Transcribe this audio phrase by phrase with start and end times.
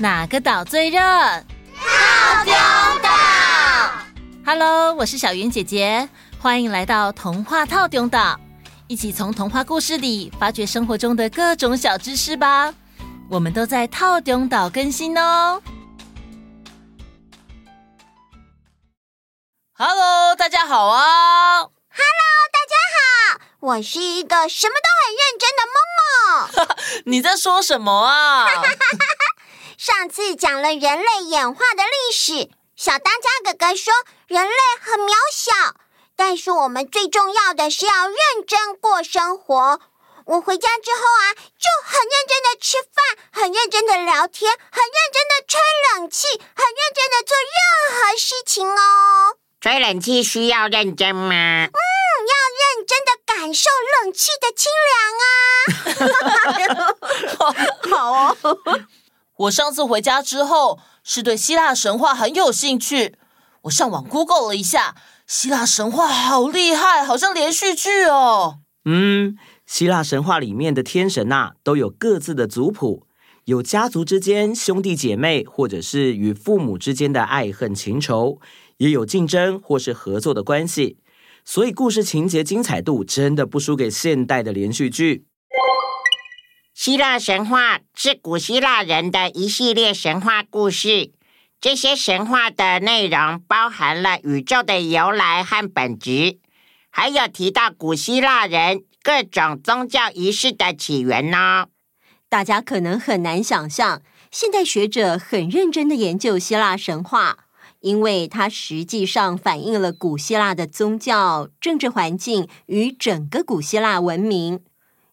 [0.00, 0.98] 哪个岛最热？
[0.98, 2.54] 套丁
[3.02, 3.10] 岛。
[4.46, 6.08] Hello，我是小云姐姐，
[6.40, 8.40] 欢迎来到童话套丁岛，
[8.88, 12.72] 一起从童话故事里发掘生活中的各种小知识吧。
[13.28, 15.60] 我们都在套丁岛更新哦。
[19.74, 21.68] Hello，大家好啊！Hello，
[22.54, 22.74] 大家
[23.34, 25.76] 好，我是一个什么都很认真的梦
[26.56, 27.04] 梦。
[27.04, 28.46] 你在说什么啊？
[29.80, 33.94] 上次讲了人类演化的历史，小当家哥哥说
[34.26, 35.74] 人类很渺小，
[36.16, 39.80] 但是我们最重要的是要认真过生活。
[40.26, 45.58] 我回家之后啊，就很认真的吃饭，很认真的聊天，很认真的吹
[45.94, 49.38] 冷气，很认真的做任何事情哦。
[49.62, 51.32] 吹冷气需要认真吗？
[51.32, 51.72] 嗯，
[52.28, 53.70] 要认真的感受
[54.02, 55.16] 冷气的清凉
[56.76, 57.88] 啊！
[57.96, 58.36] 好哦。
[59.40, 63.14] 我上次回家之后，是对希腊神话很有兴趣。
[63.62, 64.94] 我上网 Google 了一下，
[65.26, 68.58] 希腊神话好厉害，好像连续剧哦。
[68.84, 73.06] 嗯，希腊神话里面的天神呐、都有各自的族谱，
[73.46, 78.40] 有家族之间兄弟姐妹，或者是与父母之间的爱恨情仇。
[78.76, 80.98] 也有竞争或是合作的关系，
[81.46, 85.26] 所以故事情节精彩度真的不输给现代的连续剧。
[86.82, 91.12] 希腊神话是古希腊人的一系列神话故事，
[91.60, 96.38] 这些神话的内容包含了宇宙的由来和本质，
[96.88, 101.66] 还有提到古希腊人各种宗教仪式的起源呢。
[102.30, 104.00] 大家可能很难想象，
[104.30, 107.40] 现代学者很认真的研究希腊神话。
[107.80, 114.60] 因为它实际上反映了古希腊的宗教、政治环境与整个古希腊文明。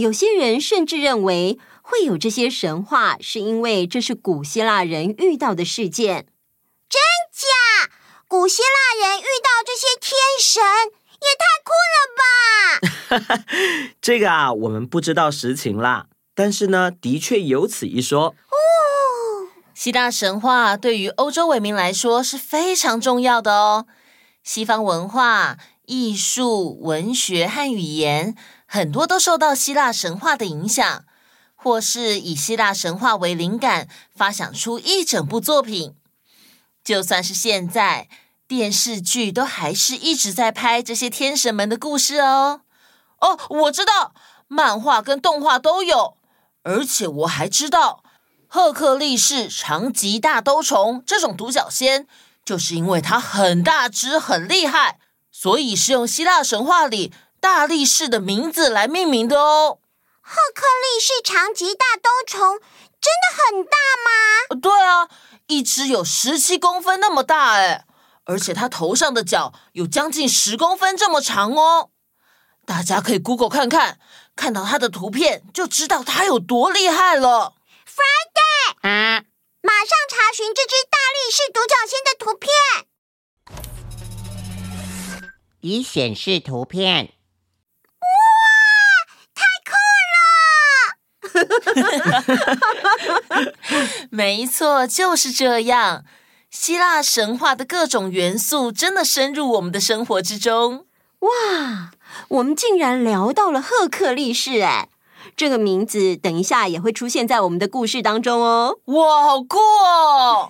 [0.00, 6.26] 有些人甚至认为，会有这些神话，是因为这是古希腊人遇到的事件。
[6.88, 6.98] 真
[7.30, 7.92] 假？
[8.26, 10.62] 古希腊人遇到这些天神，
[11.20, 11.98] 也太酷了
[13.36, 13.44] 吧！
[14.00, 16.06] 这个啊，我们不知道实情啦。
[16.34, 18.34] 但是呢，的确有此一说。
[19.74, 23.86] 希腊神话对于欧洲文明来说是非常重要的哦。
[24.42, 28.34] 西方文化、艺术、文学和语言
[28.72, 31.04] 很多都受到希腊神话的影响，
[31.56, 35.96] 或是以希腊神话为灵感发想出一整部作品。
[36.84, 38.08] 就算是现在，
[38.46, 42.60] 电视剧都还是一直在拍这些天神们的故事哦。
[43.18, 44.14] 哦，我知道，
[44.46, 46.16] 漫画跟动画都有，
[46.62, 48.04] 而且我还知道。
[48.46, 52.06] 赫克力士长棘大兜虫这种独角仙，
[52.44, 55.00] 就是因为它很大只、很厉害，
[55.32, 59.78] 所以是用希腊神话里大力士的名字来命名的哦。
[60.20, 62.60] 赫克力士长棘大兜虫
[63.00, 64.60] 真的很大吗？
[64.60, 65.08] 对啊，
[65.46, 67.86] 一只有十七公分那么大哎，
[68.24, 71.90] 而且它头上的角有将近十公分这么长哦。
[72.66, 73.98] 大家可以 Google 看看，
[74.36, 77.54] 看到它的图片就知道它有多厉害了。
[77.86, 79.24] Friday，啊，
[79.62, 82.50] 马上查询这只大力士独角仙的图片。
[85.62, 87.14] 已显示图片。
[88.00, 88.06] 哇，
[89.34, 89.72] 太酷
[91.64, 91.69] 了！
[94.10, 96.04] 没错，就是这样。
[96.50, 100.86] 希腊神话的各种元素真的深入我们的生活之中。
[101.20, 101.92] 哇，
[102.28, 104.88] 我们竟然聊到了赫克力士，哎。
[105.36, 108.78] 这个名字等一下也会出现在我们的故事当中哦。
[108.86, 110.48] 哇，好酷哦！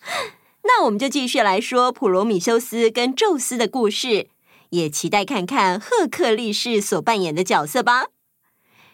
[0.64, 4.28] 那我们就继续来说普罗米修斯跟宙斯的故事，
[4.70, 8.06] 也期待看看赫克力士所扮演的角色吧。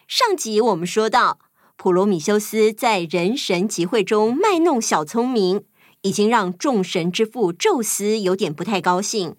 [0.07, 1.37] 上集我们说到，
[1.81, 5.63] 普罗米修斯在人神集会中卖弄小聪明，
[6.01, 9.37] 已经让众神之父宙斯有点不太高兴，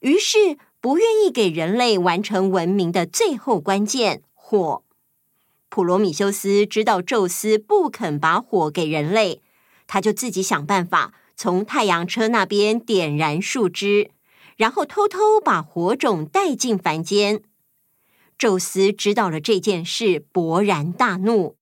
[0.00, 4.82] 于是不愿意给人类完成文明的最后关键——火。
[5.70, 9.40] 普罗米修斯知道宙斯不肯把火给人类，
[9.86, 14.10] 他就自己想办法从太阳车那边点燃树枝，
[14.58, 17.42] 然后偷偷把火种带进凡间。
[18.36, 21.56] 宙斯知道了这件事，勃然大怒。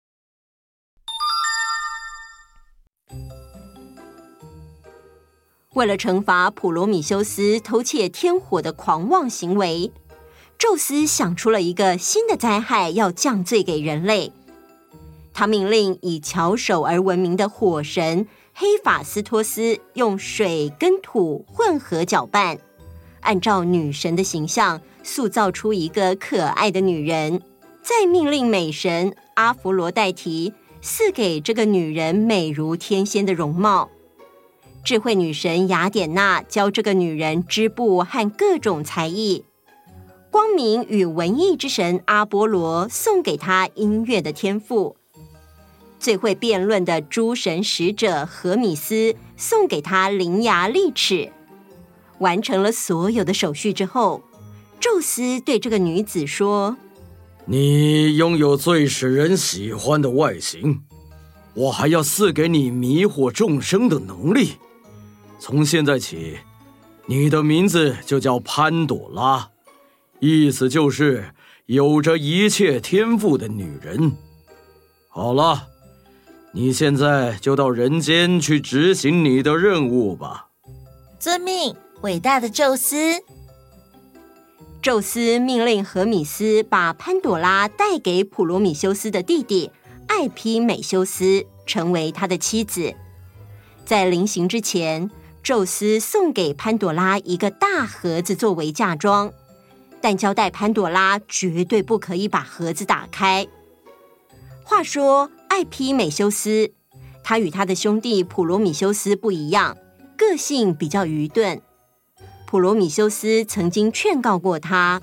[5.74, 9.92] 为了惩罚普罗米修斯偷窃天火的狂妄行为。
[10.56, 14.32] 宙斯想出了一个新的灾害，要降罪给人类。
[15.32, 22.58] 他命令以巧手而闻名的火神黑法斯托斯用水跟土混合搅拌，
[23.20, 27.42] 按照女神的形象塑造出一个可爱的女人。
[27.82, 33.90] 再命令美神阿弗罗代提赐给这个女人美如天仙的容貌。
[34.84, 39.46] 智慧女神雅典娜教这个女人织布和各种才艺。
[40.30, 44.96] 光明与文艺之神阿波罗送给她音乐的天赋。
[45.98, 51.32] 最会辩论的诸神使者荷米斯送给她伶牙俐齿。
[52.18, 54.22] 完成了所有的手续之后，
[54.78, 56.76] 宙斯对这个女子说
[57.46, 60.82] ：“你拥有最使人喜欢的外形，
[61.54, 64.56] 我还要赐给你迷惑众生的能力。
[65.46, 66.38] 从现在起，
[67.04, 69.50] 你的名字就叫潘朵拉，
[70.18, 71.34] 意思就是
[71.66, 74.12] 有着一切天赋的女人。
[75.10, 75.68] 好了。”
[76.56, 80.50] 你现在就到人间去执行你的任务吧。
[81.18, 82.96] 遵命，伟大的宙斯。
[84.80, 89.72] 宙斯命令荷米斯把潘朵拉带给普罗米修斯的弟弟
[90.06, 92.94] 艾皮美修斯，成为他的妻子。
[93.84, 95.10] 在临行之前，
[95.44, 99.32] 宙斯送给潘朵拉一个大盒子作为嫁妆，
[100.00, 103.46] 但交代潘朵拉绝对不可以把盒子打开。
[104.64, 105.30] 话说。
[105.46, 106.72] 艾皮美修斯，
[107.22, 109.76] 他与他的兄弟普罗米修斯不一样，
[110.16, 111.62] 个性比较愚钝。
[112.44, 115.00] 普罗米修斯曾经劝告过他：“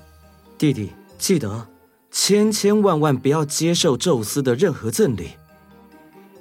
[0.58, 1.68] 弟弟，记得
[2.10, 5.30] 千千万万不要接受宙斯的任何赠礼。”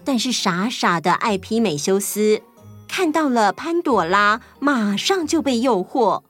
[0.04, 2.42] 但是傻傻的艾皮美修斯
[2.94, 6.24] 看到了潘朵拉，马上就被诱惑。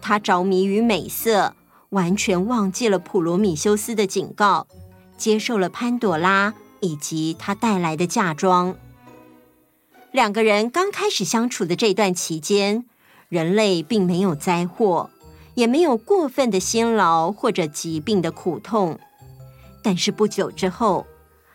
[0.00, 1.54] 他着迷于美色，
[1.90, 4.66] 完全忘记了普罗米修斯的警告，
[5.18, 6.54] 接受了潘朵拉。
[6.80, 8.76] 以及他带来的嫁妆。
[10.12, 12.84] 两个人刚开始相处的这段期间，
[13.30, 15.08] 人类并没有灾祸，
[15.54, 18.98] 也没有过分的辛劳或者疾病的苦痛。
[19.82, 21.06] 但是不久之后，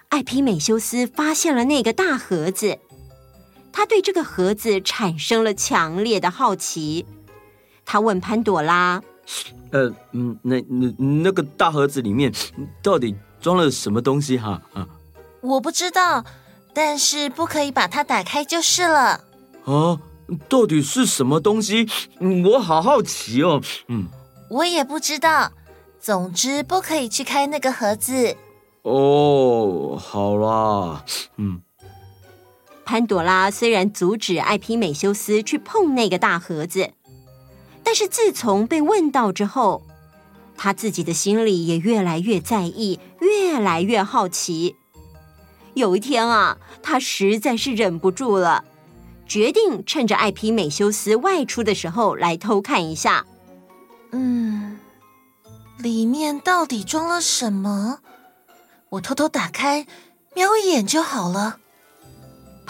[0.08, 2.80] 艾皮美修斯发现了那个大盒子，
[3.80, 7.06] 他对这个盒子产生了强烈的好奇。
[7.86, 9.02] 他问潘朵拉
[9.72, 12.30] ：“呃，嗯，那那那个大盒子里面
[12.84, 14.38] 到底装了什么东西？
[14.38, 14.86] 哈啊。”
[15.40, 16.26] 我不知道，
[16.74, 19.22] 但是不可以把它打开就是了。
[19.64, 20.02] 啊，
[20.50, 21.88] 到底是什么东西？
[22.52, 23.62] 我好好奇哦。
[23.88, 24.08] 嗯，
[24.50, 25.54] 我也不知道。
[26.02, 28.36] 总之，不可以去开那个盒子。
[28.82, 31.06] 哦，好啦。
[31.38, 31.62] 嗯。
[32.90, 36.90] 潘朵拉虽然阻止艾皮美修斯去碰那个大盒子，
[37.84, 39.84] 但是自从被问到之后，
[40.58, 44.76] 他自己的心里也越来越在意，越来越好奇。
[45.76, 48.66] 有一天啊，他实在是忍不住了，
[49.28, 53.24] 决定趁着艾皮美修斯外出的时候来偷看一下。
[54.14, 54.80] 嗯，
[55.78, 58.00] 里面到底装了什么？
[58.90, 59.86] 我偷偷打开，
[60.34, 61.60] 瞄一眼就好了。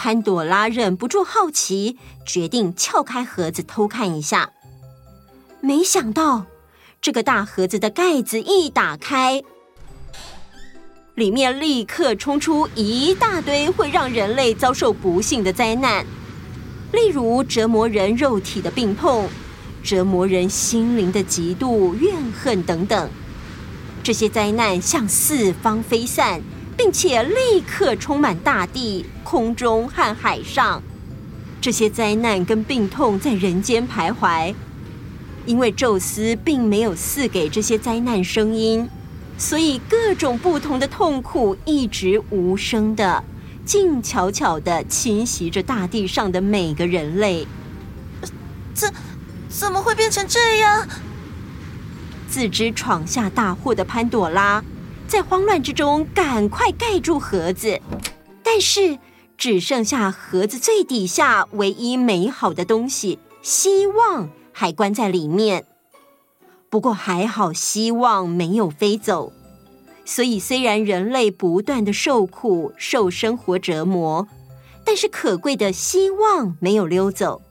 [0.02, 4.50] 潘朵拉忍不住好奇，决定撬开盒子偷看一下。
[5.60, 6.46] 没想到，
[7.02, 9.42] 这个大盒子的盖子一打开。
[11.16, 16.06] 里面立刻冲出一大堆会让人类遭受不幸的灾难，
[16.92, 19.28] 例如折磨人肉体的病痛、
[19.82, 23.10] 折磨人心灵的嫉妒、怨恨等等。
[24.02, 26.40] 这些灾难向四方飞散，
[26.82, 30.82] 并且立刻充满大地、空中和海上。
[31.60, 34.54] 这些灾难跟病痛在人间徘徊，
[35.44, 38.88] 因为宙斯并没有赐给这些灾难声音。
[39.36, 43.22] 所以，各种不同的痛苦一直无声的、
[43.66, 47.46] 静悄悄的侵袭着大地上的每个人类。
[48.72, 48.90] 怎
[49.50, 50.88] 怎么会变成这样？
[52.26, 54.64] 自知闯下大祸的潘朵拉，
[55.10, 57.80] 在慌乱之中赶快盖住盒子，
[58.44, 58.96] 但是
[59.36, 65.66] 只剩下盒子最底下唯一美好的东西——希望，还关在里面。
[66.68, 69.32] 不过还好，希望没有飞走。
[70.04, 74.28] 所以，虽然人类不断的受苦、受生活折磨，
[74.84, 77.42] 但是可贵的希望没有溜走，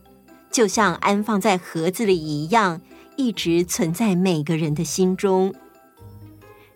[0.50, 2.80] 就像安放在盒子里一样，
[3.18, 5.54] 一直存在每个人的心中。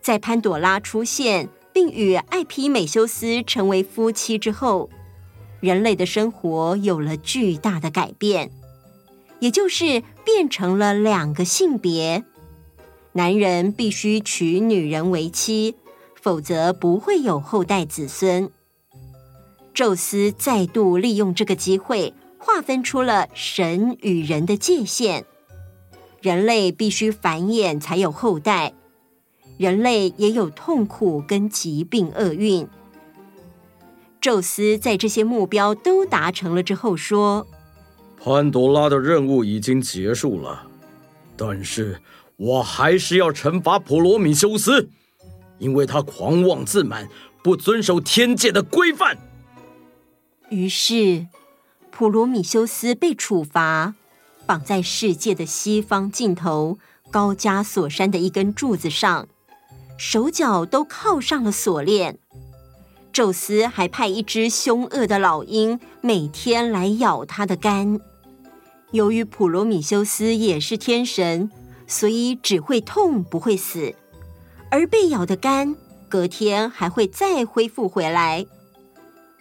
[0.04, 4.90] 在潘朵拉出现并与艾皮美修斯成为夫妻之后，
[5.62, 8.52] 人类的生活有了巨大的改变，
[9.40, 12.26] 也就是变成了两个性别。
[13.14, 15.76] 男人必须娶女人为妻，
[16.22, 18.52] 否则不会有后代子孙。
[19.74, 25.26] 宙斯再度利用这个机会，划分出了神与人的界限。
[26.22, 28.74] 人类必须繁衍才有后代，
[29.64, 32.68] 人类也有痛苦跟疾病厄运。
[34.20, 37.48] 宙斯在这些目标都达成了之后说
[38.22, 40.68] ：“潘多拉的任务已经结束了，
[41.38, 42.02] 但是
[42.36, 44.90] 我还是要惩罚普罗米修斯，
[45.60, 47.08] 因为他狂妄自满，
[47.42, 49.18] 不遵守天界的规范。”
[50.52, 51.28] 于是，
[51.90, 53.96] 普罗米修斯被处罚，
[54.46, 56.78] 绑在世界的西方尽头
[57.10, 59.28] 高加索山的一根柱子上，
[59.98, 62.20] 手脚都铐上了锁链。
[63.12, 68.00] 宙斯还派一只凶恶的老鹰每天来咬他的肝。
[68.92, 71.52] 由于普罗米修斯也是天神，
[71.88, 73.96] 所以只会痛不会死，
[74.72, 75.76] 而被咬的肝
[76.10, 78.46] 隔天还会再恢复回来。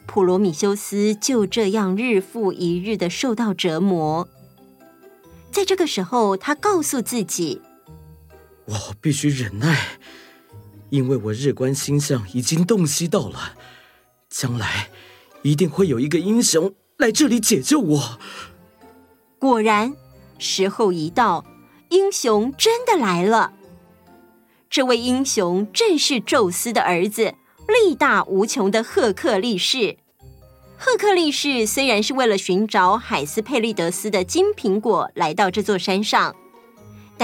[0.07, 4.29] 普罗米修斯就这样日复一日的受到折磨。
[5.51, 7.61] 在这个时候，他告诉自己
[8.65, 9.99] ：“我必须忍耐，
[10.93, 13.55] 因为我日观星象已经洞悉到了，
[14.29, 14.91] 将来
[15.41, 18.19] 一定会有一个英雄来这里解救我。”
[19.41, 19.95] 果然，
[20.39, 21.47] 时候一到，
[21.89, 23.55] 英雄真的来了。
[24.69, 27.35] 这位英雄正是宙斯的儿子，
[27.67, 29.97] 力大无穷的赫克力士。
[30.77, 36.37] 赫克力士虽然是为了寻找海斯佩利德斯的金苹果来到这座山上，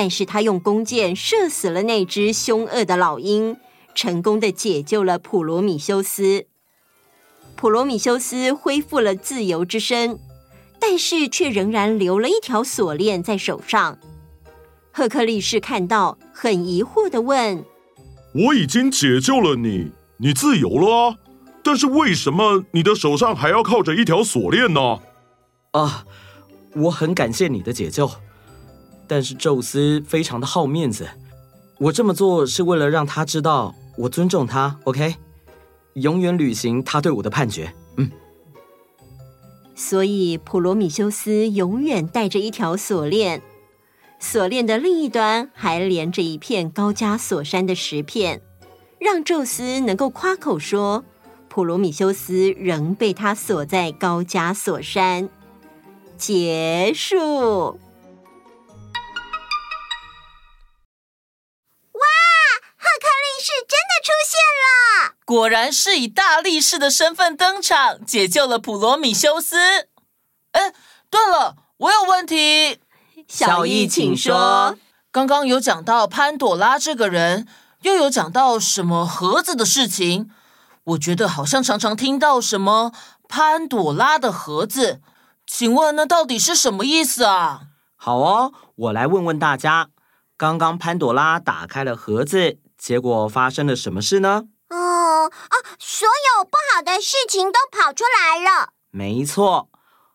[0.00, 3.57] 但是他用弓箭射死了那只凶恶的老鹰，
[3.97, 6.47] 成功的解救了普罗米修斯。
[7.57, 10.21] 普罗米修斯恢复了自由之身，
[10.78, 13.99] 但是却仍然留了一条锁链在手上。
[14.93, 17.64] 赫克利士看到，很疑惑的问
[18.47, 21.17] ：“我已经解救了你，你自由了啊？”
[21.64, 25.00] 但是为什么你的手上还要靠着一条锁链呢？
[25.73, 26.05] 啊，
[26.76, 28.09] 我很感谢你的解救，
[29.09, 31.09] 但是宙斯非常的好面子，
[31.79, 35.17] 我这么做是为了让他知道我尊重他，OK？
[35.95, 37.75] 永远履行他对我的判决。
[37.97, 38.11] 嗯，
[39.75, 43.43] 所以普罗米修斯永远带着一条锁链，
[44.21, 48.43] 锁链的另一端还连着一片高加索山的石片，
[49.00, 51.05] 让宙斯能够夸口说。
[51.49, 55.29] 普罗米修斯仍被他锁在高加索山。
[56.17, 57.81] 结束。
[65.29, 69.59] 果然是以大力士的身份登场，解救了普罗米修斯。
[70.53, 70.73] 哎，
[71.11, 72.81] 对了，我有问题。
[73.29, 74.79] 小易，请说。
[75.13, 77.47] 刚刚有讲到潘朵拉这个人，
[77.83, 80.31] 又有讲到什么盒子的事情？
[80.85, 82.93] 我觉得好像常常听到什么
[83.29, 85.03] 潘朵拉的盒子，
[85.47, 87.65] 请问那到底是什么意思啊？
[87.97, 89.91] 好哦，我来问问大家，
[90.39, 94.45] 刚刚潘朵拉打开了盒子，结果发生了什么事呢？
[95.79, 98.73] 所有不好的事情都跑出来了。
[98.91, 99.69] 没错，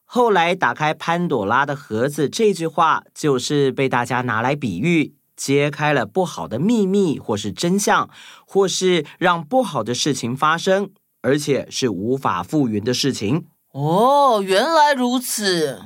[0.03, 5.15] 后来打开潘朵拉的盒子这句话，就是被大家拿来比喻。
[5.35, 8.07] 揭开了不好的秘密，或是真相，
[8.45, 10.91] 或是让不好的事情发生，
[11.23, 13.47] 而且是无法复原的事情。
[13.71, 15.81] 哦，原来如此。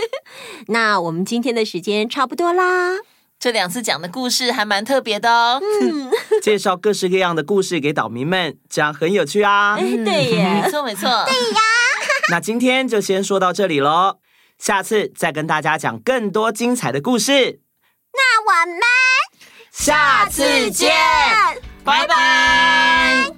[0.68, 2.96] 那我们今天的时间差不多啦。
[3.38, 5.60] 这两次讲的故事还蛮特别的哦。
[5.82, 6.10] 嗯，
[6.42, 9.76] 介绍各式各样的故事给岛民们，这样很有趣啊。
[9.76, 11.02] 哎，对耶，没错没错。
[11.02, 11.60] 对呀。
[12.30, 14.18] 那今天就先说到这里喽，
[14.58, 17.60] 下次再跟大家讲更多精彩的故事。
[18.12, 18.80] 那我们
[19.70, 20.90] 下次见，
[21.84, 23.37] 拜拜。